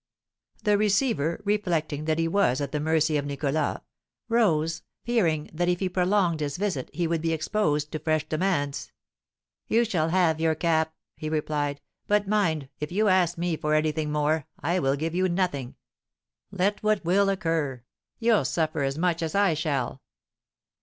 [0.63, 3.81] The receiver, reflecting that he was at the mercy of Nicholas,
[4.29, 8.91] rose, fearing that if he prolonged his visit he would be exposed to fresh demands.
[9.67, 14.11] "You shall have your cap," he replied; "but mind, if you ask me for anything
[14.11, 15.75] more, I will give you nothing,
[16.49, 17.83] let what will occur,
[18.17, 20.01] you'll suffer as much as I shall."